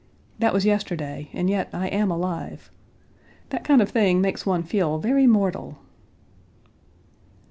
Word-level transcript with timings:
That 0.39 0.51
was 0.51 0.65
yesterday, 0.65 1.29
and 1.31 1.47
yet 1.47 1.69
I 1.73 1.85
am 1.87 2.09
alive. 2.09 2.71
That 3.49 3.63
kind 3.63 3.83
of 3.83 3.89
thing 3.91 4.19
makes 4.19 4.47
one 4.47 4.63
feel 4.63 4.97
very 4.97 5.27
mortal. 5.27 5.77